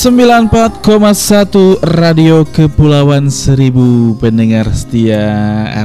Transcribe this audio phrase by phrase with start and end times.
[0.00, 4.16] 94,1 Radio Kepulauan Seribu.
[4.16, 5.20] Pendengar setia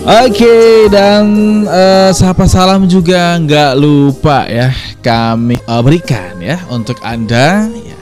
[0.03, 1.23] Oke dan
[1.63, 7.99] eh, sapa salam juga nggak lupa ya kami eh, berikan ya untuk anda ya,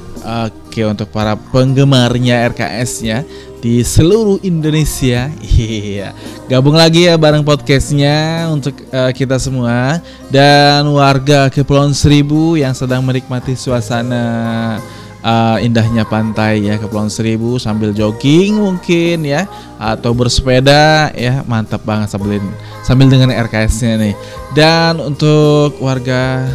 [0.50, 3.21] Oke untuk para penggemarnya RKS-nya
[3.62, 5.30] di seluruh Indonesia.
[5.62, 6.18] Iya.
[6.50, 10.01] Gabung lagi ya bareng podcastnya untuk eh, kita semua
[10.33, 14.81] Dan warga Kepulauan Seribu yang sedang menikmati suasana
[15.25, 19.45] uh, indahnya pantai ya Kepulauan Seribu sambil jogging mungkin ya
[19.81, 22.38] atau bersepeda ya mantap banget sambil
[22.85, 24.15] sambil dengan RKS-nya nih.
[24.51, 26.45] Dan untuk warga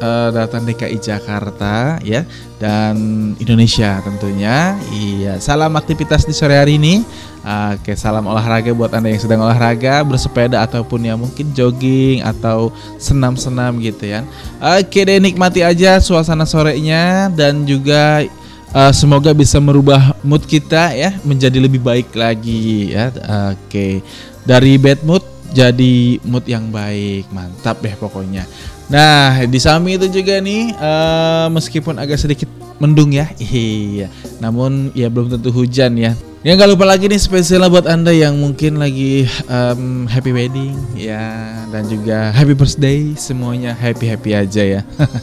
[0.00, 2.24] uh, datang DKI Jakarta ya
[2.56, 2.96] dan
[3.36, 7.04] Indonesia tentunya iya salam aktivitas di sore hari ini
[7.46, 13.78] Oke, salam olahraga buat Anda yang sedang olahraga, bersepeda ataupun ya mungkin jogging atau senam-senam
[13.78, 14.26] gitu ya.
[14.58, 18.26] Oke deh, nikmati aja suasana sorenya dan juga
[18.74, 23.14] uh, semoga bisa merubah mood kita ya menjadi lebih baik lagi ya.
[23.54, 24.02] Oke.
[24.42, 25.22] Dari bad mood
[25.56, 27.32] jadi mood yang baik.
[27.32, 28.44] Mantap deh pokoknya.
[28.92, 33.32] Nah, di samping itu juga nih eh, meskipun agak sedikit mendung ya.
[33.40, 34.12] Iya.
[34.36, 36.12] Namun ya belum tentu hujan ya.
[36.46, 41.50] Ya nggak lupa lagi nih spesialnya buat anda yang mungkin lagi em, happy wedding ya
[41.74, 44.80] dan juga happy birthday semuanya happy happy aja ya.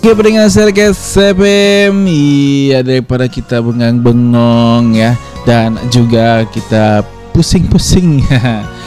[0.00, 5.12] Oke pendengar Serkes CPM Iya daripada kita bengang-bengong ya
[5.44, 7.04] Dan juga kita
[7.36, 8.24] pusing-pusing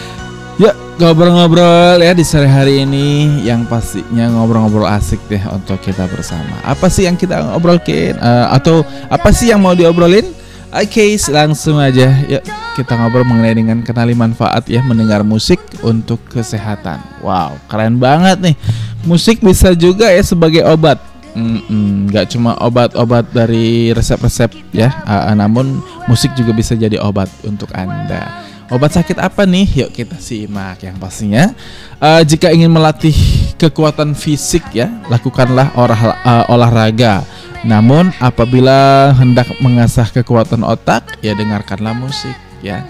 [1.01, 6.59] ngobrol-ngobrol ya di sore hari ini Yang pastinya ngobrol-ngobrol asik deh untuk kita bersama.
[6.65, 8.15] Apa sih yang kita ngobrolin?
[8.15, 10.29] Eh, Atau apa sih yang mau diobrolin?
[10.73, 12.09] Oke langsung aja.
[12.25, 12.41] Yuk
[12.73, 17.01] kita ngobrol mengenai dengan kenali manfaat ya Mendengar musik untuk kesehatan.
[17.21, 18.55] Wow keren banget nih.
[19.03, 20.97] Musik bisa juga ya sebagai obat.
[21.33, 27.73] Mm-mm, nggak cuma obat-obat dari resep-resep ya, uh, namun musik juga bisa jadi obat untuk
[27.73, 28.52] anda.
[28.71, 29.67] Obat sakit apa nih?
[29.83, 31.51] Yuk kita simak yang pastinya.
[31.99, 33.15] uh, jika ingin melatih
[33.59, 37.27] kekuatan fisik ya, lakukanlah olah, uh, olahraga.
[37.63, 42.83] Namun apabila hendak mengasah kekuatan otak, ya dengarkanlah musik ya.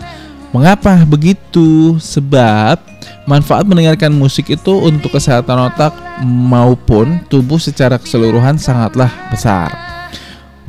[0.54, 1.98] Mengapa begitu?
[1.98, 2.78] Sebab
[3.26, 5.94] manfaat mendengarkan musik itu untuk kesehatan otak
[6.26, 9.74] maupun tubuh secara keseluruhan sangatlah besar.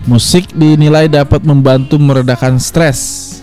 [0.05, 3.34] Musik dinilai dapat membantu meredakan stres,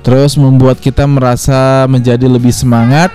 [0.00, 3.12] terus membuat kita merasa menjadi lebih semangat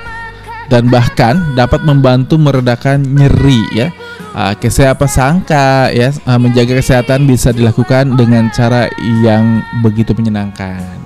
[0.69, 3.89] dan bahkan dapat membantu meredakan nyeri ya.
[4.35, 8.91] Ah, siapa sangka ya ah, menjaga kesehatan bisa dilakukan dengan cara
[9.23, 11.05] yang begitu menyenangkan.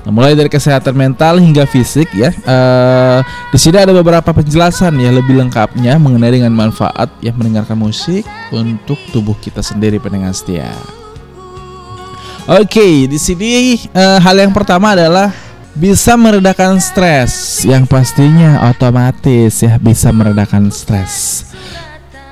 [0.00, 2.32] Nah, mulai dari kesehatan mental hingga fisik ya.
[2.32, 3.18] Eh,
[3.52, 8.96] di sini ada beberapa penjelasan ya lebih lengkapnya mengenai dengan manfaat ya mendengarkan musik untuk
[9.12, 10.99] tubuh kita sendiri pendengar setia.
[12.50, 15.30] Oke, di sini eh, hal yang pertama adalah
[15.70, 17.62] bisa meredakan stres.
[17.62, 21.46] Yang pastinya otomatis ya bisa meredakan stres.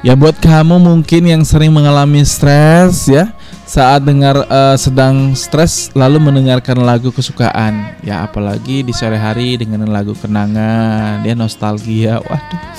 [0.02, 3.30] Ya buat kamu mungkin yang sering mengalami stres ya
[3.62, 7.94] saat dengar eh, sedang stres lalu mendengarkan lagu kesukaan.
[8.02, 12.18] Ya apalagi di sore hari dengan lagu kenangan dia nostalgia.
[12.26, 12.74] Waduh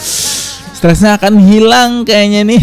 [0.80, 2.62] stresnya akan hilang kayaknya nih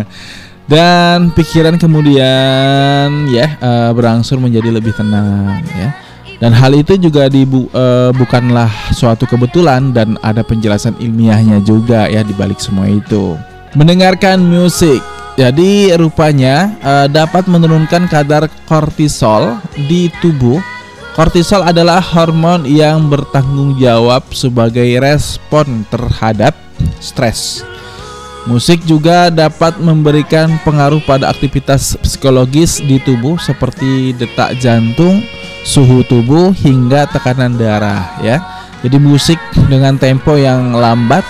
[0.72, 5.92] dan pikiran kemudian ya eh, berangsur menjadi lebih tenang ya
[6.40, 12.24] dan hal itu juga dibu eh, bukanlah suatu kebetulan dan ada penjelasan ilmiahnya juga ya
[12.24, 13.36] di balik semua itu
[13.76, 19.56] mendengarkan musik Jadi rupanya uh, dapat menurunkan kadar kortisol
[19.88, 20.60] di tubuh.
[21.16, 26.52] Kortisol adalah hormon yang bertanggung jawab sebagai respon terhadap
[27.00, 27.64] stres.
[28.42, 35.22] Musik juga dapat memberikan pengaruh pada aktivitas psikologis di tubuh seperti detak jantung,
[35.62, 38.42] suhu tubuh hingga tekanan darah ya.
[38.82, 39.38] Jadi musik
[39.70, 41.22] dengan tempo yang lambat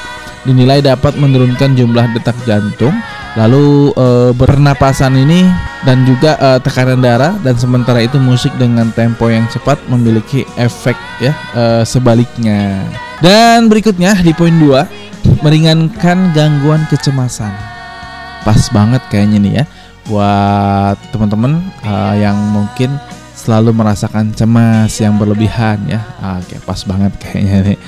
[0.49, 2.97] dinilai dapat menurunkan jumlah detak jantung,
[3.37, 5.45] lalu e, bernapasan ini
[5.85, 10.97] dan juga e, tekanan darah dan sementara itu musik dengan tempo yang cepat memiliki efek
[11.21, 12.89] ya e, sebaliknya.
[13.21, 15.02] Dan berikutnya di poin 2
[15.43, 17.53] meringankan gangguan kecemasan.
[18.43, 19.65] Pas banget kayaknya nih ya
[20.11, 22.99] buat teman-teman uh, yang mungkin
[23.33, 26.03] selalu merasakan cemas yang berlebihan ya.
[26.39, 27.79] Oke, pas banget kayaknya nih.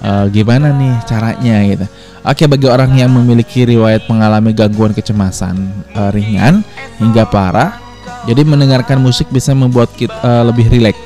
[0.00, 1.86] Uh, gimana nih caranya gitu.
[2.20, 5.56] Oke, bagi orang yang memiliki riwayat mengalami gangguan kecemasan
[5.96, 6.62] uh, ringan
[7.00, 7.80] hingga parah,
[8.28, 11.00] jadi mendengarkan musik bisa membuat kita uh, lebih rileks.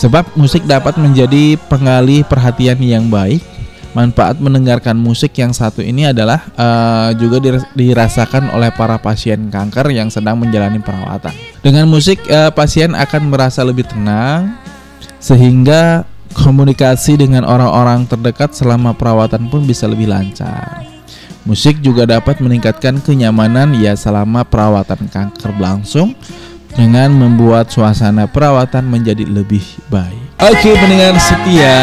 [0.00, 3.42] Sebab musik dapat menjadi pengalih perhatian yang baik
[3.90, 7.42] Manfaat mendengarkan musik yang satu ini adalah uh, juga
[7.74, 11.34] dirasakan oleh para pasien kanker yang sedang menjalani perawatan.
[11.58, 14.54] Dengan musik, uh, pasien akan merasa lebih tenang
[15.18, 16.06] sehingga
[16.38, 20.86] komunikasi dengan orang-orang terdekat selama perawatan pun bisa lebih lancar.
[21.42, 26.14] Musik juga dapat meningkatkan kenyamanan ya selama perawatan kanker berlangsung
[26.78, 30.20] dengan membuat suasana perawatan menjadi lebih baik.
[30.38, 31.76] Oke, pendengar setia,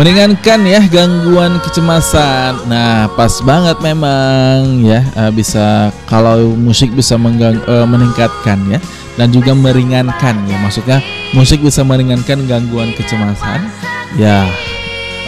[0.00, 2.64] meringankan ya gangguan kecemasan.
[2.72, 8.80] Nah, pas banget memang ya uh, bisa kalau musik bisa menggang, uh, meningkatkan ya
[9.20, 10.56] dan juga meringankan ya.
[10.64, 11.04] Maksudnya
[11.36, 13.68] musik bisa meringankan gangguan kecemasan.
[14.16, 14.48] Ya,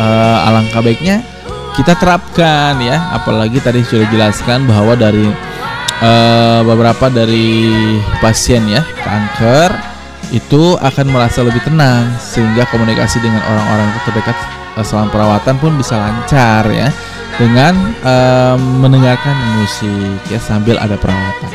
[0.01, 1.21] uh, alangkah baiknya
[1.77, 3.13] kita terapkan ya.
[3.13, 5.29] Apalagi tadi sudah jelaskan bahwa dari
[6.01, 7.69] uh, beberapa dari
[8.25, 9.93] pasien ya kanker
[10.33, 16.01] itu akan merasa lebih tenang sehingga komunikasi dengan orang-orang terdekat eh, selama perawatan pun bisa
[16.01, 16.89] lancar ya
[17.37, 21.53] dengan um, mendengarkan musik ya sambil ada perawatan.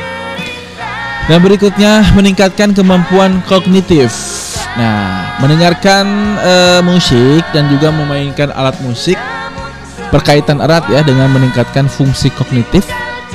[1.28, 4.14] Dan berikutnya meningkatkan kemampuan kognitif.
[4.78, 6.06] Nah, mendengarkan
[6.38, 9.18] uh, musik dan juga memainkan alat musik
[10.08, 12.86] berkaitan erat ya dengan meningkatkan fungsi kognitif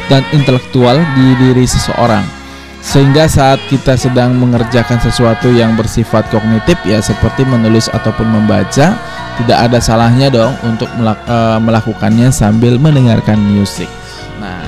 [0.09, 2.43] dan intelektual di diri seseorang
[2.83, 8.99] sehingga saat kita sedang mengerjakan sesuatu yang bersifat kognitif ya seperti menulis ataupun membaca
[9.41, 13.89] tidak ada salahnya dong untuk melak uh, melakukannya sambil mendengarkan musik.
[14.37, 14.61] Nah,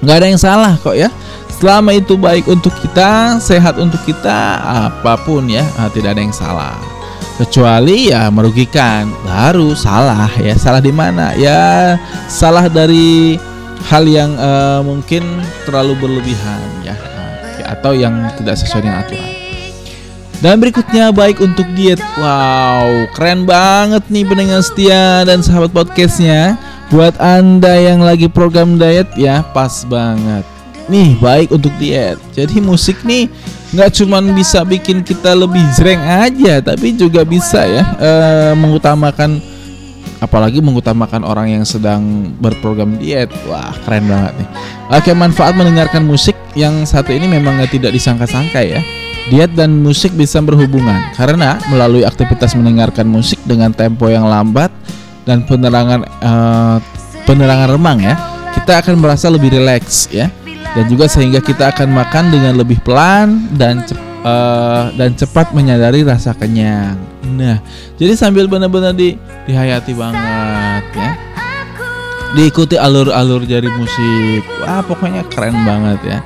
[0.00, 1.12] nggak ada yang salah kok ya.
[1.60, 4.56] Selama itu baik untuk kita, sehat untuk kita,
[4.88, 6.80] apa pun ya, uh, tidak ada yang salah.
[7.36, 10.56] Kecuali ya merugikan, baru salah ya.
[10.56, 11.36] Salah di mana?
[11.36, 11.96] Ya
[12.28, 13.36] salah dari
[13.88, 15.24] hal yang uh, mungkin
[15.64, 16.92] terlalu berlebihan ya
[17.70, 19.29] atau yang tidak sesuai dengan aturan.
[20.40, 22.00] Dan berikutnya baik untuk diet.
[22.16, 26.56] Wow, keren banget nih pendengar setia dan sahabat podcastnya.
[26.88, 30.42] Buat anda yang lagi program diet ya, pas banget.
[30.88, 32.16] Nih baik untuk diet.
[32.32, 33.28] Jadi musik nih
[33.76, 39.44] nggak cuman bisa bikin kita lebih zreng aja, tapi juga bisa ya uh, mengutamakan
[40.24, 43.28] apalagi mengutamakan orang yang sedang berprogram diet.
[43.44, 44.48] Wah, keren banget nih.
[44.88, 48.80] Oke, manfaat mendengarkan musik yang satu ini memang tidak disangka-sangka ya.
[49.28, 54.72] Diet dan musik bisa berhubungan karena melalui aktivitas mendengarkan musik dengan tempo yang lambat
[55.28, 56.80] dan penerangan uh,
[57.28, 58.16] penerangan remang ya,
[58.56, 60.32] kita akan merasa lebih rileks ya.
[60.70, 66.04] Dan juga sehingga kita akan makan dengan lebih pelan dan cepat uh, dan cepat menyadari
[66.04, 66.96] rasa kenyang.
[67.36, 67.58] Nah,
[67.96, 71.10] jadi sambil benar-benar di dihayati banget ya.
[72.30, 74.46] Diikuti alur-alur jari musik.
[74.62, 76.18] Wah, pokoknya keren banget ya.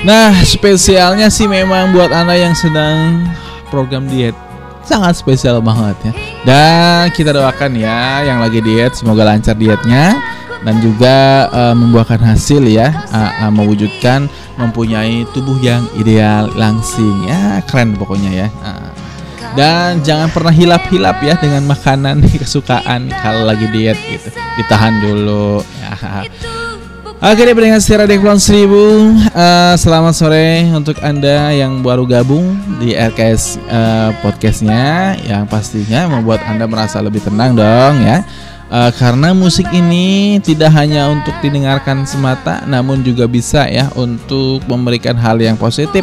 [0.00, 3.28] Nah, spesialnya sih memang buat Anda yang sedang
[3.68, 4.32] program diet.
[4.80, 6.12] Sangat spesial banget ya.
[6.48, 10.16] Dan kita doakan ya yang lagi diet semoga lancar dietnya
[10.64, 14.28] dan juga uh, membuahkan hasil ya uh, uh, mewujudkan
[14.60, 18.92] mempunyai tubuh yang ideal langsing ya keren pokoknya ya uh.
[19.56, 24.28] dan jangan pernah hilap-hilap ya dengan makanan kesukaan kalau lagi diet gitu
[24.60, 26.28] ditahan dulu ya
[27.20, 29.12] Oke deh pendengar secara Deklon Seribu.
[29.36, 36.40] Uh, Selamat sore untuk Anda yang baru gabung di RKS uh, podcastnya Yang pastinya membuat
[36.48, 38.24] Anda merasa lebih tenang dong ya.
[38.72, 45.12] Uh, karena musik ini tidak hanya untuk didengarkan semata namun juga bisa ya untuk memberikan
[45.20, 46.00] hal yang positif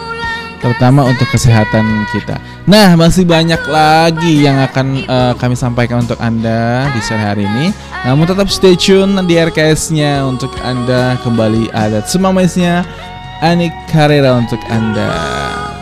[0.60, 2.42] terutama untuk kesehatan kita.
[2.66, 7.72] Nah, masih banyak lagi yang akan uh, kami sampaikan untuk Anda di sore hari ini.
[8.04, 12.84] Namun tetap stay tune di RKS-nya untuk Anda kembali adat semamesnya
[13.46, 15.77] Anik Karera untuk Anda.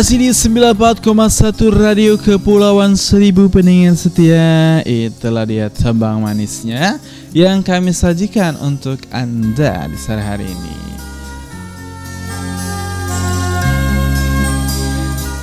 [0.00, 0.96] Masih di 94,1
[1.76, 4.80] Radio Kepulauan Seribu pendengar setia.
[4.88, 6.96] Itulah dia tembang manisnya
[7.36, 10.76] Yang kami sajikan untuk Anda di sore hari ini.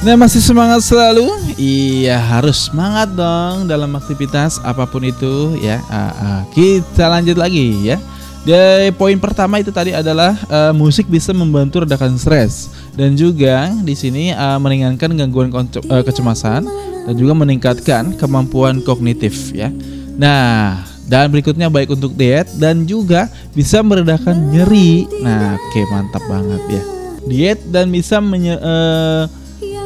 [0.02, 1.30] Nah masih semangat selalu?
[1.54, 5.86] Iya harus semangat dong dalam aktivitas apa pun itu ya.
[5.86, 6.42] Ah, ah.
[6.50, 8.02] Kita lanjut lagi ya.
[8.42, 13.94] Di poin pertama itu tadi adalah uh, musik bisa membantu redakan stres dan juga di
[13.94, 16.66] sini uh, meringankan gangguan uh, kecemasan
[17.06, 19.70] dan juga meningkatkan kemampuan kognitif ya.
[20.18, 25.06] Nah, dan berikutnya baik untuk diet dan juga bisa meredakan nyeri.
[25.22, 26.84] Nah, oke mantap banget ya.
[27.28, 29.30] Diet dan bisa menye, uh,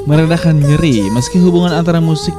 [0.07, 2.33] meredakan nyeri meski hubungan antara musik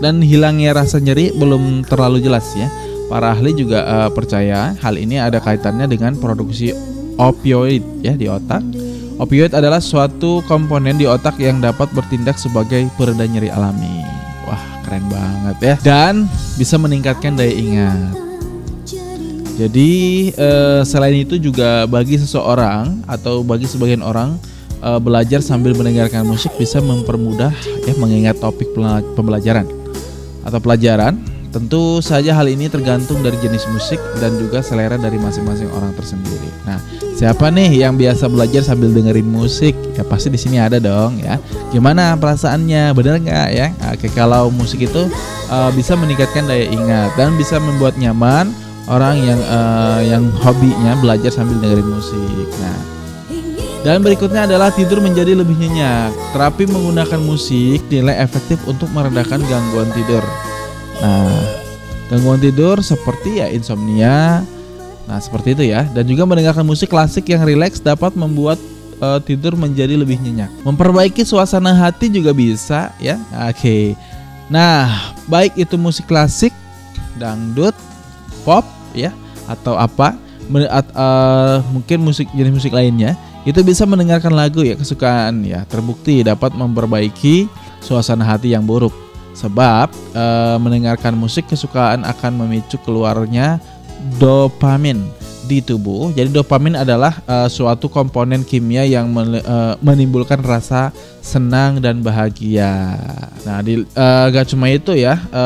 [0.00, 2.72] dan hilangnya rasa nyeri belum terlalu jelas ya.
[3.06, 6.74] Para ahli juga uh, percaya hal ini ada kaitannya dengan produksi
[7.20, 8.64] opioid ya di otak.
[9.16, 14.04] Opioid adalah suatu komponen di otak yang dapat bertindak sebagai pereda nyeri alami.
[14.44, 15.74] Wah, keren banget ya.
[15.80, 16.28] Dan
[16.60, 18.12] bisa meningkatkan daya ingat.
[19.56, 19.92] Jadi
[20.36, 24.36] uh, selain itu juga bagi seseorang atau bagi sebagian orang
[24.84, 27.56] uh, belajar sambil mendengarkan musik bisa mempermudah
[27.88, 28.68] ya mengingat topik
[29.16, 29.64] pembelajaran
[30.44, 31.16] atau pelajaran
[31.56, 36.52] Tentu saja hal ini tergantung dari jenis musik dan juga selera dari masing-masing orang tersendiri.
[36.68, 36.76] Nah,
[37.16, 39.72] siapa nih yang biasa belajar sambil dengerin musik?
[39.96, 41.40] Ya pasti di sini ada dong ya.
[41.72, 42.92] Gimana perasaannya?
[42.92, 43.72] Bener nggak ya?
[43.88, 45.08] Oke, kalau musik itu
[45.48, 48.52] uh, bisa meningkatkan daya ingat dan bisa membuat nyaman
[48.84, 52.52] orang yang uh, yang hobinya belajar sambil dengerin musik.
[52.60, 52.80] Nah,
[53.80, 56.12] dan berikutnya adalah tidur menjadi lebih nyenyak.
[56.36, 60.20] Terapi menggunakan musik nilai efektif untuk meredakan gangguan tidur.
[61.02, 61.40] Nah,
[62.08, 64.44] gangguan tidur seperti ya insomnia.
[65.06, 65.86] Nah, seperti itu ya.
[65.90, 68.58] Dan juga mendengarkan musik klasik yang rileks dapat membuat
[68.98, 70.50] uh, tidur menjadi lebih nyenyak.
[70.66, 73.20] Memperbaiki suasana hati juga bisa ya.
[73.46, 73.54] Oke.
[73.56, 73.84] Okay.
[74.46, 76.54] Nah, baik itu musik klasik,
[77.18, 77.74] dangdut,
[78.46, 78.62] pop
[78.94, 79.10] ya
[79.50, 80.14] atau apa
[80.46, 86.22] men, uh, mungkin musik jenis musik lainnya itu bisa mendengarkan lagu ya kesukaan ya terbukti
[86.22, 87.50] dapat memperbaiki
[87.82, 88.94] suasana hati yang buruk
[89.36, 90.24] Sebab e,
[90.56, 93.60] mendengarkan musik kesukaan akan memicu keluarnya
[94.16, 95.04] dopamin
[95.46, 96.10] di tubuh.
[96.10, 100.90] Jadi dopamin adalah e, suatu komponen kimia yang men, e, menimbulkan rasa
[101.22, 102.98] senang dan bahagia.
[103.46, 105.44] Nah, di, e, gak cuma itu ya, e,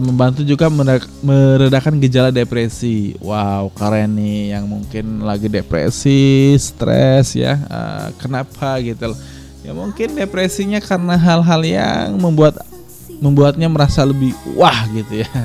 [0.00, 0.72] membantu juga
[1.20, 3.18] meredakan gejala depresi.
[3.20, 7.60] Wow, keren nih yang mungkin lagi depresi, stres ya.
[7.60, 7.80] E,
[8.22, 9.12] kenapa gitu?
[9.62, 12.71] Ya mungkin depresinya karena hal-hal yang membuat
[13.22, 15.30] membuatnya merasa lebih wah gitu ya.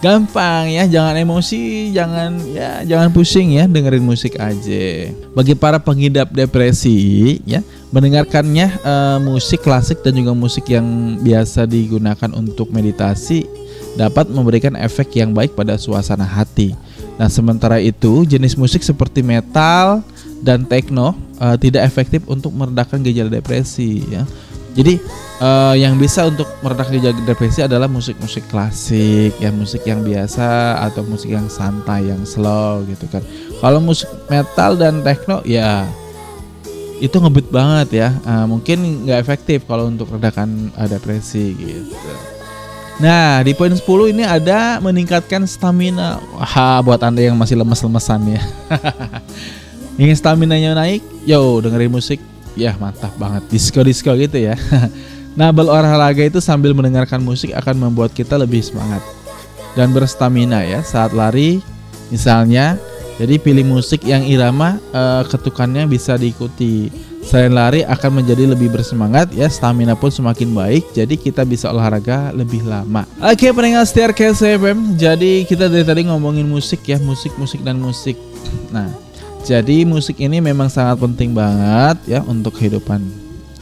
[0.00, 5.12] Gampang ya jangan emosi jangan ya jangan pusing ya dengerin musik aja.
[5.36, 7.60] Bagi para pengidap depresi ya
[7.92, 13.44] mendengarkannya uh, musik klasik dan juga musik yang biasa digunakan untuk meditasi
[13.98, 16.72] dapat memberikan efek yang baik pada suasana hati.
[17.20, 20.00] Nah sementara itu jenis musik seperti metal
[20.40, 24.24] dan techno uh, tidak efektif untuk meredakan gejala depresi ya
[24.70, 25.02] jadi
[25.42, 31.34] uh, yang bisa untuk meredakan depresi adalah musik-musik klasik, ya musik yang biasa atau musik
[31.34, 33.22] yang santai, yang slow gitu kan.
[33.58, 35.88] Kalau musik metal dan techno ya
[37.02, 38.08] itu ngebut banget ya.
[38.22, 41.96] Uh, mungkin nggak efektif kalau untuk redakan uh, depresi gitu.
[43.00, 43.80] Nah, di poin 10
[44.12, 46.20] ini ada meningkatkan stamina.
[46.36, 48.42] Wah, buat Anda yang masih lemes-lemesan ya.
[50.00, 51.00] Ingin stamina-nya naik?
[51.24, 52.20] Yo, dengerin musik
[52.58, 53.46] ya mantap banget.
[53.50, 54.56] Disco disco gitu ya.
[55.38, 58.98] Nah berolahraga itu sambil mendengarkan musik akan membuat kita lebih semangat
[59.78, 61.62] dan berstamina ya saat lari
[62.10, 62.78] misalnya.
[63.20, 66.88] Jadi pilih musik yang irama uh, ketukannya bisa diikuti.
[67.20, 69.44] Selain lari akan menjadi lebih bersemangat ya.
[69.52, 73.04] Stamina pun semakin baik jadi kita bisa olahraga lebih lama.
[73.20, 78.16] Oke pendengar setia KSFM jadi kita dari tadi ngomongin musik ya musik musik dan musik.
[78.72, 78.88] Nah
[79.40, 83.00] jadi musik ini memang sangat penting banget ya untuk kehidupan.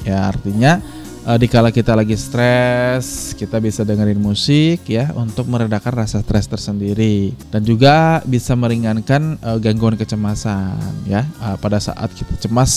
[0.03, 0.83] Ya artinya
[1.23, 7.37] uh, dikala kita lagi stres, kita bisa dengerin musik ya untuk meredakan rasa stres tersendiri
[7.55, 12.73] dan juga bisa meringankan uh, gangguan kecemasan ya uh, pada saat kita cemas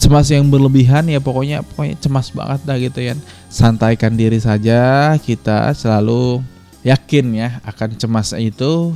[0.00, 3.14] cemas yang berlebihan ya pokoknya pokoknya cemas banget dah gitu ya.
[3.52, 6.40] Santaikan diri saja, kita selalu
[6.82, 8.90] yakin ya akan cemas itu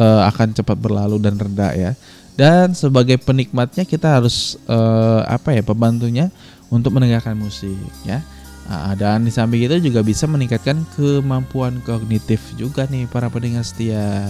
[0.00, 1.92] uh, akan cepat berlalu dan reda ya
[2.40, 6.32] dan sebagai penikmatnya kita harus uh, apa ya pembantunya
[6.72, 7.76] untuk mendengarkan musik
[8.08, 8.24] ya.
[8.64, 14.24] Nah, dan di samping itu juga bisa meningkatkan kemampuan kognitif juga nih para pendengar setia.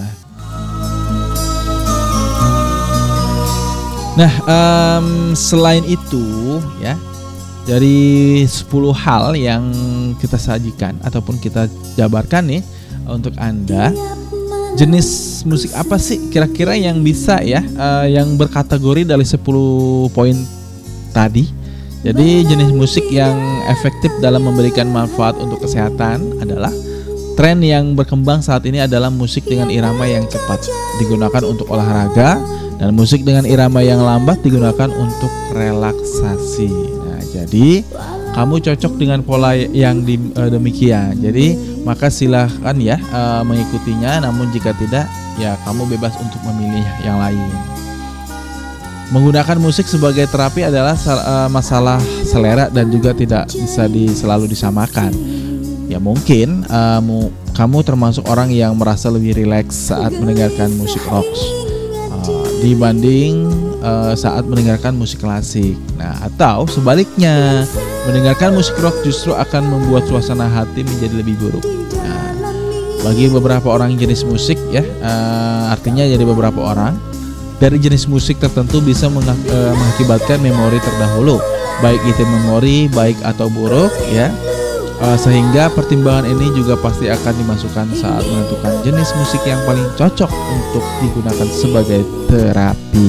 [4.18, 6.98] Nah um, selain itu ya
[7.70, 9.62] dari 10 hal yang
[10.18, 12.62] kita sajikan ataupun kita jabarkan nih
[13.06, 13.94] untuk Anda
[14.78, 19.40] jenis musik apa sih kira-kira yang bisa ya uh, yang berkategori dari 10
[20.14, 20.36] poin
[21.10, 21.50] tadi
[22.00, 23.36] jadi jenis musik yang
[23.68, 26.72] efektif dalam memberikan manfaat untuk kesehatan adalah
[27.36, 30.64] tren yang berkembang saat ini adalah musik dengan irama yang cepat
[30.96, 32.40] digunakan untuk olahraga
[32.80, 36.72] dan musik dengan irama yang lambat digunakan untuk relaksasi.
[37.04, 37.84] Nah, jadi
[38.32, 41.20] kamu cocok dengan pola yang di, uh, demikian.
[41.20, 44.24] Jadi maka silahkan ya uh, mengikutinya.
[44.24, 45.06] Namun jika tidak,
[45.40, 47.50] ya kamu bebas untuk memilih yang lain.
[49.10, 55.10] Menggunakan musik sebagai terapi adalah uh, masalah selera dan juga tidak bisa di, selalu disamakan.
[55.90, 61.26] Ya mungkin uh, mu, kamu termasuk orang yang merasa lebih rileks saat mendengarkan musik rock
[62.60, 63.48] dibanding
[63.80, 65.74] uh, saat mendengarkan musik klasik.
[65.96, 67.64] Nah, atau sebaliknya,
[68.04, 71.64] mendengarkan musik rock justru akan membuat suasana hati menjadi lebih buruk.
[71.96, 72.30] Nah,
[73.02, 77.10] bagi beberapa orang jenis musik ya, uh, artinya jadi beberapa orang
[77.60, 81.36] dari jenis musik tertentu bisa eh, mengakibatkan memori terdahulu,
[81.84, 84.32] baik itu memori baik atau buruk ya.
[85.00, 90.28] Uh, sehingga pertimbangan ini juga pasti akan dimasukkan saat menentukan jenis musik yang paling cocok
[90.28, 93.08] untuk digunakan sebagai terapi.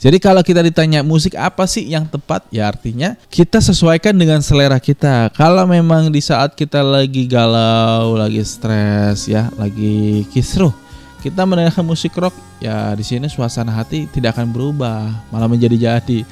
[0.00, 4.82] Jadi kalau kita ditanya musik apa sih yang tepat, ya artinya kita sesuaikan dengan selera
[4.82, 5.30] kita.
[5.30, 10.74] Kalau memang di saat kita lagi galau, lagi stres, ya, lagi kisruh,
[11.20, 12.32] kita mendengarkan musik rock
[12.64, 16.24] ya di sini suasana hati tidak akan berubah malah menjadi jadi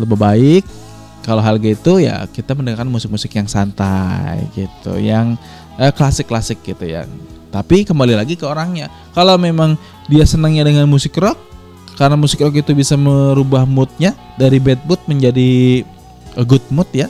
[0.00, 0.64] lebih baik
[1.30, 5.38] kalau hal gitu ya kita mendengarkan musik-musik yang santai gitu yang
[5.78, 7.06] eh, klasik-klasik gitu ya.
[7.54, 8.90] Tapi kembali lagi ke orangnya.
[9.14, 9.78] Kalau memang
[10.10, 11.38] dia senangnya dengan musik rock
[11.94, 15.86] karena musik rock itu bisa merubah moodnya dari bad mood menjadi
[16.50, 17.06] good mood ya.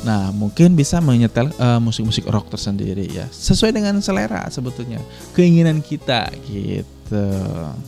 [0.00, 5.02] Nah, mungkin bisa menyetel uh, musik-musik rock tersendiri ya, sesuai dengan selera sebetulnya,
[5.34, 6.97] keinginan kita gitu.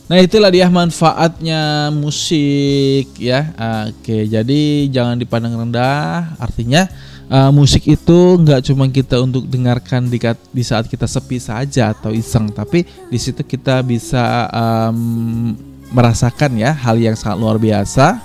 [0.09, 3.53] Nah, itulah dia manfaatnya musik ya.
[3.91, 6.37] Oke, jadi jangan dipandang rendah.
[6.41, 6.89] Artinya
[7.29, 10.19] uh, musik itu nggak cuma kita untuk dengarkan di,
[10.55, 15.53] di saat kita sepi saja atau iseng, tapi di situ kita bisa um,
[15.91, 18.23] merasakan ya hal yang sangat luar biasa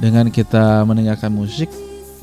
[0.00, 1.68] dengan kita mendengarkan musik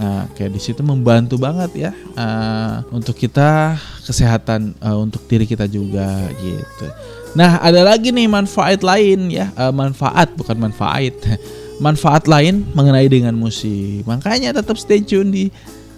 [0.02, 5.70] Nah, kayak di situ membantu banget ya uh, untuk kita kesehatan uh, untuk diri kita
[5.70, 6.90] juga gitu.
[7.32, 11.16] Nah, ada lagi nih manfaat lain ya, uh, manfaat bukan manfaat.
[11.82, 14.06] manfaat lain mengenai dengan musik.
[14.06, 15.46] Makanya tetap stay tune di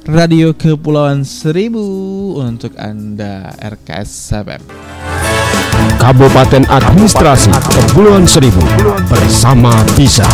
[0.07, 1.83] Radio Kepulauan Seribu
[2.39, 4.63] untuk Anda RKS 7.
[5.99, 8.63] Kabupaten Administrasi Kepulauan Seribu
[9.11, 10.27] bersama Bisa.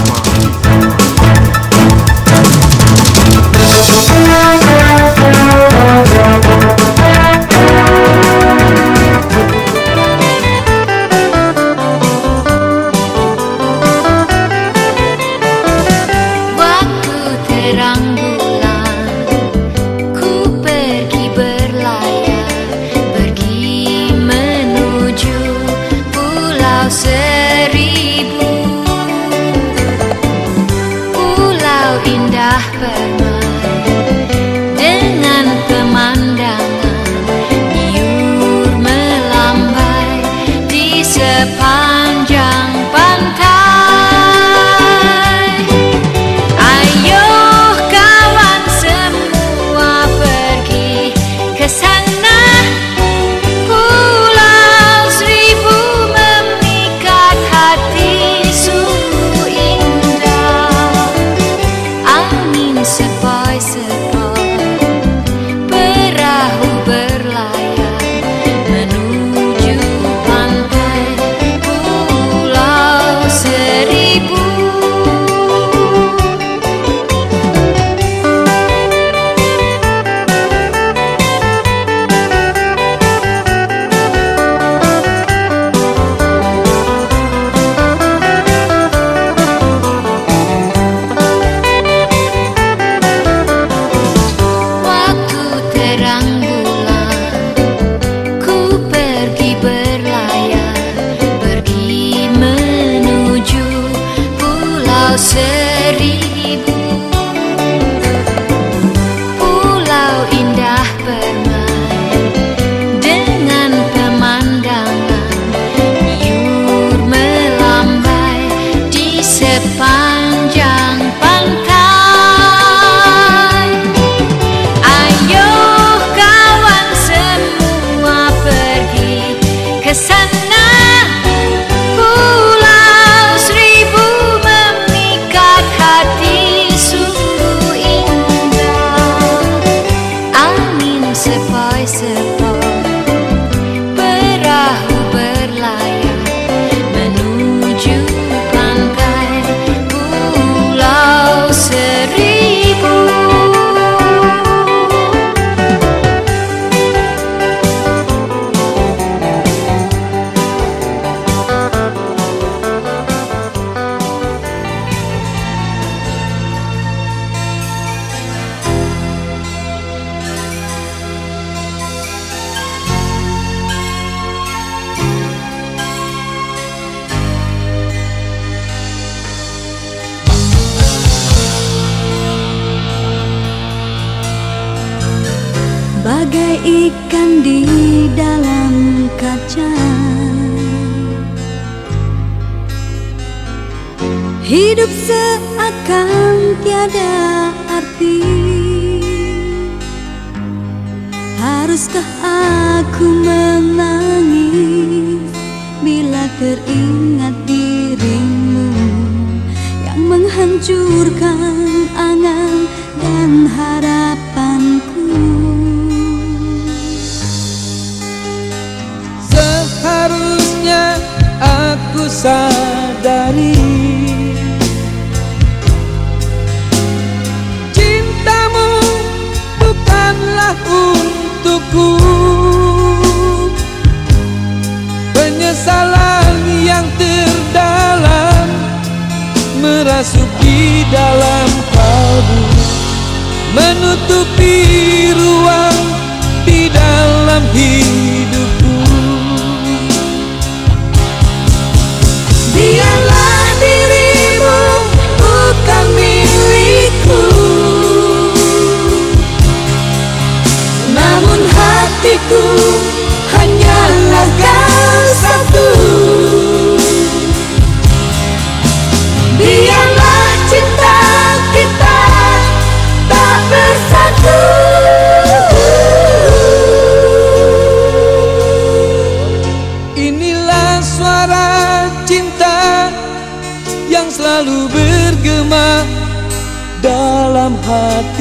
[287.69, 288.18] Dalam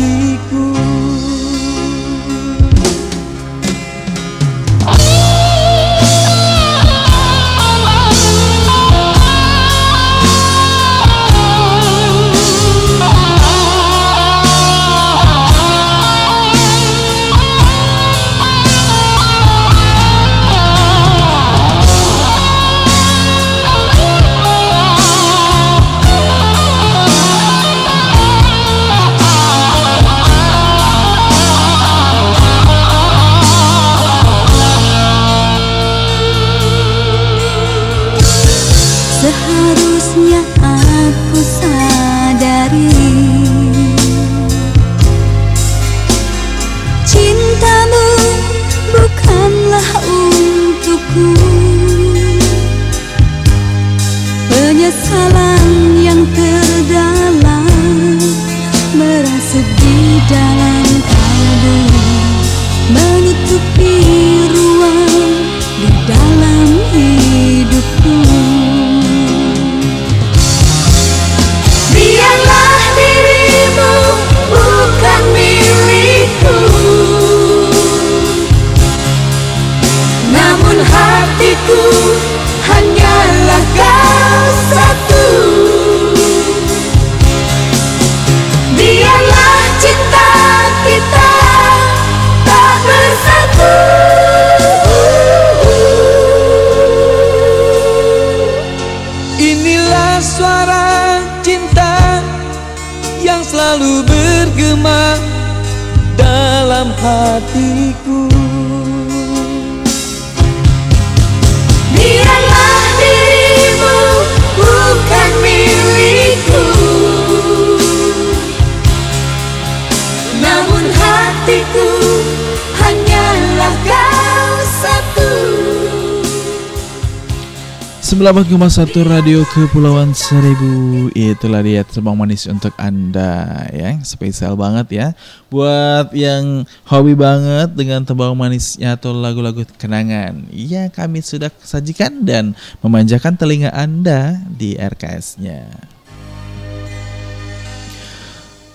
[128.18, 131.06] 98,1 Radio Kepulauan Seribu.
[131.14, 133.94] Itulah dia tebang manis untuk Anda ya.
[134.02, 135.06] Spesial banget ya.
[135.46, 142.58] Buat yang hobi banget dengan tebang manisnya atau lagu-lagu kenangan Iya kami sudah sajikan dan
[142.82, 145.70] memanjakan telinga Anda di RKS-nya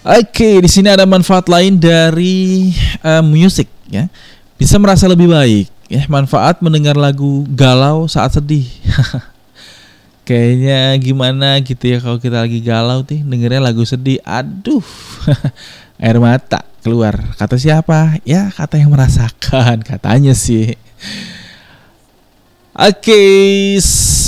[0.07, 2.71] Oke, di sini ada manfaat lain dari
[3.03, 4.07] eh, musik ya.
[4.55, 8.63] Bisa merasa lebih baik ya, manfaat mendengar lagu galau saat sedih.
[10.23, 14.23] Kayaknya gimana gitu ya kalau kita lagi galau nih dengernya lagu sedih.
[14.23, 14.83] Aduh.
[16.03, 17.15] Air mata keluar.
[17.35, 18.19] Kata siapa?
[18.23, 20.79] Ya, kata yang merasakan katanya sih.
[22.73, 23.21] Oke,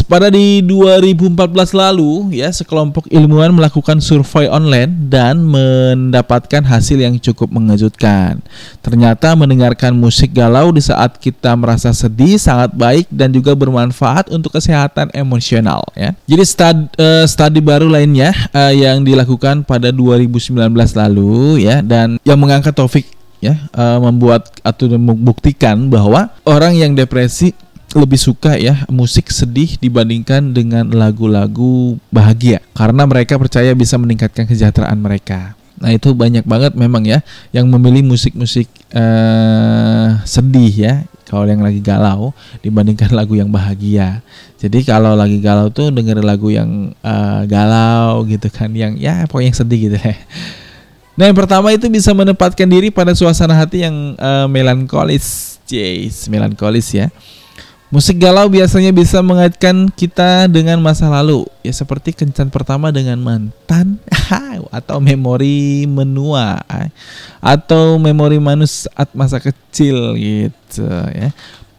[0.06, 7.50] pada di 2014 lalu ya sekelompok ilmuwan melakukan survei online dan mendapatkan hasil yang cukup
[7.50, 8.38] mengejutkan.
[8.86, 14.54] Ternyata mendengarkan musik galau di saat kita merasa sedih sangat baik dan juga bermanfaat untuk
[14.54, 16.14] kesehatan emosional ya.
[16.30, 16.86] Jadi studi,
[17.26, 20.54] studi baru lainnya eh, yang dilakukan pada 2019
[20.94, 23.10] lalu ya dan yang mengangkat topik
[23.42, 27.58] ya eh, membuat atau membuktikan bahwa orang yang depresi
[27.94, 34.98] lebih suka ya musik sedih dibandingkan dengan lagu-lagu bahagia karena mereka percaya bisa meningkatkan kesejahteraan
[34.98, 35.54] mereka.
[35.76, 37.20] Nah itu banyak banget memang ya
[37.52, 40.94] yang memilih musik-musik eh, sedih ya
[41.28, 42.32] kalau yang lagi galau
[42.64, 44.24] dibandingkan lagu yang bahagia.
[44.56, 49.52] Jadi kalau lagi galau tuh denger lagu yang eh, galau gitu kan yang ya pokoknya
[49.52, 50.16] yang sedih gitu ya.
[51.16, 56.92] Nah yang pertama itu bisa menempatkan diri pada suasana hati yang eh, melankolis, Jace, melankolis
[56.92, 57.08] ya.
[57.94, 64.02] Musik galau biasanya bisa mengaitkan kita dengan masa lalu, ya seperti kencan pertama dengan mantan
[64.78, 66.66] atau memori menua
[67.38, 70.82] atau memori manus saat masa kecil gitu
[71.14, 71.30] ya.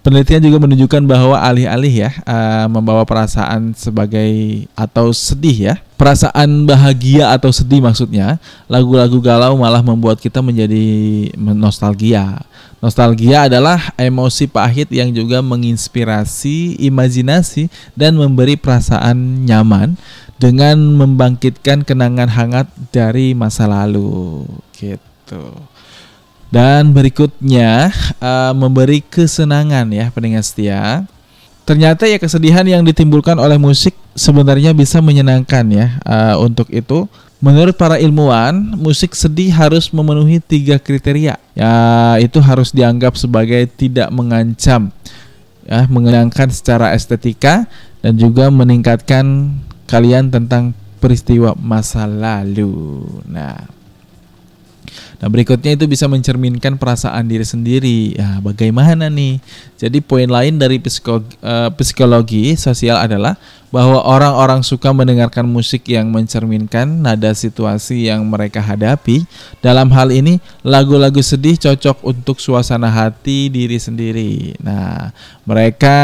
[0.07, 7.35] Penelitian juga menunjukkan bahwa alih-alih ya uh, membawa perasaan sebagai atau sedih ya, perasaan bahagia
[7.35, 8.39] atau sedih maksudnya,
[8.71, 10.87] lagu-lagu galau malah membuat kita menjadi
[11.35, 12.47] nostalgia.
[12.87, 17.66] Nostalgia adalah emosi pahit yang juga menginspirasi imajinasi
[17.99, 19.99] dan memberi perasaan nyaman
[20.39, 24.47] dengan membangkitkan kenangan hangat dari masa lalu
[24.78, 25.51] gitu.
[26.47, 27.91] Dan berikutnya
[28.22, 31.11] uh, memberi kesenangan ya pendengar setia.
[31.66, 35.99] Ternyata ya kesedihan yang ditimbulkan oleh musik sebenarnya bisa menyenangkan ya.
[36.07, 37.11] Uh, untuk itu
[37.41, 41.37] menurut para ilmuwan musik sedih harus memenuhi tiga kriteria.
[41.53, 41.74] Ya
[42.20, 44.93] itu harus dianggap sebagai tidak mengancam,
[45.64, 47.68] ya mengenangkan secara estetika
[48.01, 49.57] dan juga meningkatkan
[49.87, 53.05] kalian tentang peristiwa masa lalu.
[53.28, 53.76] Nah
[55.17, 58.17] Nah berikutnya itu bisa mencerminkan perasaan diri sendiri.
[58.17, 59.41] Ya bagaimana nih?
[59.81, 63.41] Jadi poin lain dari psikologi, uh, psikologi sosial adalah
[63.73, 69.25] bahwa orang-orang suka mendengarkan musik yang mencerminkan nada situasi yang mereka hadapi.
[69.64, 74.57] Dalam hal ini lagu-lagu sedih cocok untuk suasana hati diri sendiri.
[74.61, 75.12] Nah
[75.49, 75.97] mereka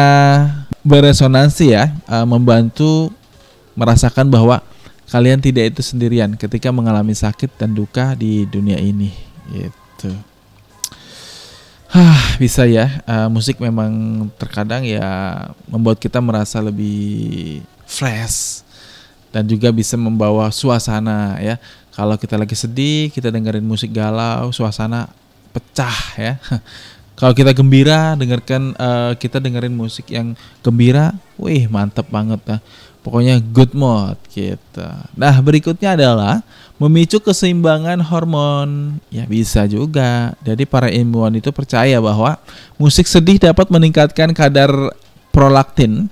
[0.82, 3.12] beresonansi ya, uh, membantu
[3.76, 4.60] merasakan bahwa
[5.10, 9.12] kalian tidak itu sendirian ketika mengalami sakit dan duka di dunia ini
[9.50, 10.12] gitu.
[11.92, 13.04] Hah, bisa ya.
[13.04, 15.04] Uh, musik memang terkadang ya
[15.68, 18.64] membuat kita merasa lebih fresh
[19.28, 21.60] dan juga bisa membawa suasana ya.
[21.92, 25.12] Kalau kita lagi sedih, kita dengerin musik galau, suasana
[25.52, 26.40] pecah ya.
[27.20, 30.32] Kalau kita gembira, dengarkan uh, kita dengerin musik yang
[30.64, 32.58] gembira, wih mantep banget ya
[33.02, 34.86] Pokoknya good mood gitu.
[35.18, 36.46] Nah, berikutnya adalah
[36.78, 39.02] memicu keseimbangan hormon.
[39.10, 40.38] Ya bisa juga.
[40.46, 42.38] Jadi para ilmuwan itu percaya bahwa
[42.78, 44.70] musik sedih dapat meningkatkan kadar
[45.34, 46.10] prolaktin,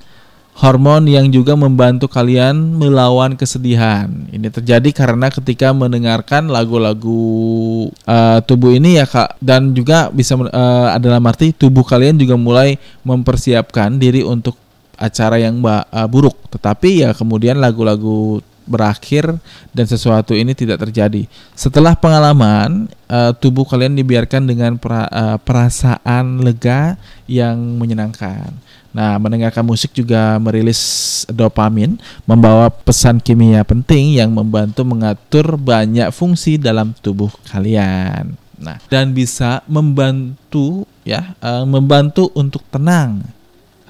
[0.60, 4.10] hormon yang juga membantu kalian melawan kesedihan.
[4.28, 10.90] Ini terjadi karena ketika mendengarkan lagu-lagu uh, tubuh ini ya Kak dan juga bisa uh,
[10.92, 12.76] adalah arti tubuh kalian juga mulai
[13.06, 14.58] mempersiapkan diri untuk
[15.00, 19.34] acara yang uh, buruk, tetapi ya kemudian lagu-lagu berakhir
[19.74, 21.26] dan sesuatu ini tidak terjadi.
[21.58, 26.94] Setelah pengalaman, uh, tubuh kalian dibiarkan dengan uh, perasaan lega
[27.26, 28.54] yang menyenangkan.
[28.90, 31.94] Nah, mendengarkan musik juga merilis dopamin,
[32.26, 38.34] membawa pesan kimia penting yang membantu mengatur banyak fungsi dalam tubuh kalian.
[38.58, 43.22] Nah, dan bisa membantu ya, membantu untuk tenang,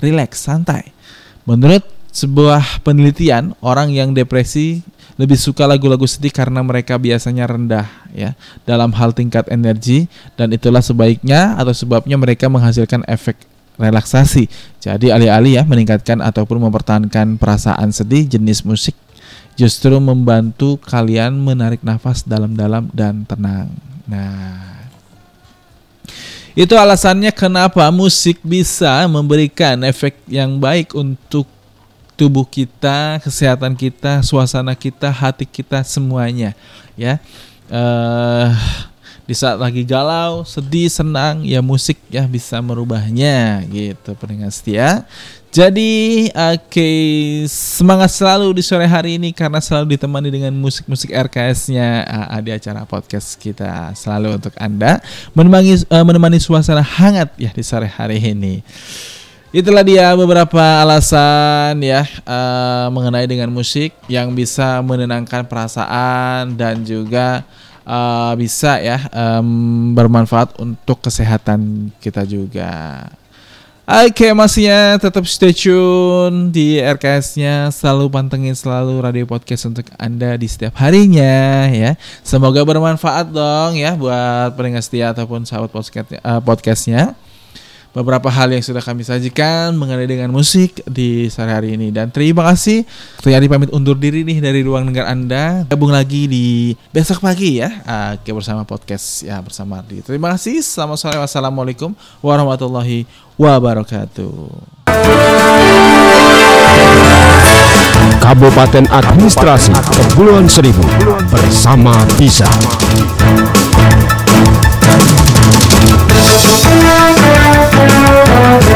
[0.05, 0.93] rileks, santai.
[1.49, 4.83] Menurut sebuah penelitian, orang yang depresi
[5.21, 7.85] lebih suka lagu-lagu sedih karena mereka biasanya rendah
[8.17, 8.33] ya
[8.65, 13.37] dalam hal tingkat energi dan itulah sebaiknya atau sebabnya mereka menghasilkan efek
[13.77, 14.49] relaksasi.
[14.81, 18.97] Jadi alih-alih ya meningkatkan ataupun mempertahankan perasaan sedih, jenis musik
[19.61, 23.69] justru membantu kalian menarik nafas dalam-dalam dan tenang.
[24.09, 24.70] Nah,
[26.59, 31.47] itu alasannya kenapa musik bisa memberikan efek yang baik untuk
[32.19, 36.53] tubuh kita, kesehatan kita, suasana kita, hati kita semuanya,
[36.93, 37.17] ya.
[37.71, 38.53] Uh,
[39.31, 45.07] di saat lagi galau, sedih, senang, ya musik ya bisa merubahnya gitu pendengar setia.
[45.55, 46.99] Jadi oke okay,
[47.47, 52.83] semangat selalu di sore hari ini karena selalu ditemani dengan musik-musik RKS-nya uh, di acara
[52.83, 54.99] podcast kita selalu untuk Anda
[55.31, 58.67] menemani uh, menemani suasana hangat ya di sore hari ini.
[59.55, 67.47] Itulah dia beberapa alasan ya uh, mengenai dengan musik yang bisa menenangkan perasaan dan juga
[67.85, 73.07] uh, bisa ya um, bermanfaat untuk kesehatan kita juga.
[73.91, 80.39] Oke masih ya tetap stay tune di RKS-nya selalu pantengin selalu radio podcast untuk anda
[80.39, 81.99] di setiap harinya ya.
[82.23, 87.19] Semoga bermanfaat dong ya buat pendengar setia ataupun sahabat podcast uh, podcastnya
[87.91, 91.91] beberapa hal yang sudah kami sajikan mengenai dengan musik di sore hari ini.
[91.91, 92.87] Dan terima kasih.
[93.23, 95.67] Triadi pamit undur diri nih dari ruang dengar Anda.
[95.67, 97.83] Gabung lagi di besok pagi ya.
[97.87, 100.03] Ah, oke bersama podcast ya bersama Ardi.
[100.03, 100.63] Terima kasih.
[100.63, 101.19] Selamat sore.
[101.19, 104.33] Wassalamualaikum warahmatullahi wabarakatuh.
[108.21, 110.85] Kabupaten Administrasi Kepulauan Seribu
[111.33, 112.47] bersama bisa.
[117.91, 118.70] Música